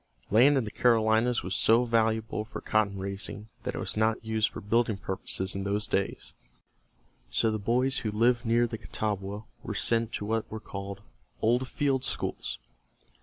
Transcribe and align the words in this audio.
Land 0.31 0.57
in 0.57 0.63
the 0.63 0.71
Carolinas 0.71 1.43
was 1.43 1.53
so 1.55 1.85
valuable 1.85 2.43
for 2.43 2.59
cotton 2.59 2.97
raising 2.97 3.49
that 3.61 3.75
it 3.75 3.77
was 3.77 3.95
not 3.95 4.25
used 4.25 4.49
for 4.49 4.59
building 4.59 4.97
purposes 4.97 5.53
in 5.53 5.61
those 5.63 5.85
days, 5.85 6.33
so 7.29 7.51
the 7.51 7.59
boys 7.59 7.99
who 7.99 8.09
lived 8.09 8.43
near 8.43 8.65
the 8.65 8.79
Catawba 8.79 9.43
were 9.61 9.75
sent 9.75 10.11
to 10.13 10.25
what 10.25 10.49
were 10.49 10.59
called 10.59 11.01
"old 11.43 11.67
field 11.67 12.03
schools." 12.03 12.57